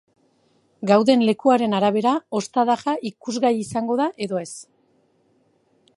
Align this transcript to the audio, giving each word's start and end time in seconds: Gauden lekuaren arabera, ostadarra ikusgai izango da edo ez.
Gauden 0.91 1.25
lekuaren 1.29 1.75
arabera, 1.81 2.15
ostadarra 2.41 2.97
ikusgai 3.13 3.55
izango 3.59 3.99
da 4.03 4.11
edo 4.27 4.45
ez. 4.47 4.51